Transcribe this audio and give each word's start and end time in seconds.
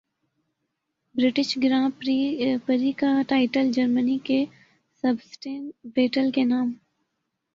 British 1.15 1.49
Grand 1.63 1.89
Prix 2.65 2.91
کا 2.91 3.11
title 3.27 3.71
جرمنی 3.71 4.17
کے 4.23 4.43
سبسٹن 5.03 5.69
ویٹل 5.97 6.31
کے 6.31 6.43
نام 6.43 6.71